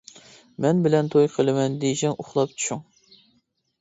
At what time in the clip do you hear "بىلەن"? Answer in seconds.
0.87-1.11